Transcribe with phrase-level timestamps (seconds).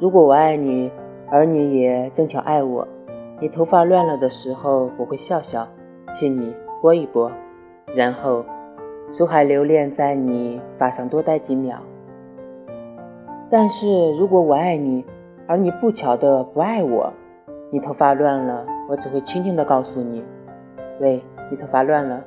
[0.00, 0.90] 如果我爱你，
[1.30, 2.88] 而你也正巧爱我，
[3.38, 5.68] 你头发乱了的时候，我会笑笑，
[6.16, 7.30] 替你拨一拨，
[7.94, 8.42] 然后
[9.12, 11.76] 苏海留恋在你发上多待几秒。
[13.50, 15.04] 但是如果我爱你，
[15.46, 17.12] 而你不巧的不爱我，
[17.70, 20.24] 你头发乱了，我只会轻轻的告诉你，
[20.98, 22.24] 喂，你头发乱了。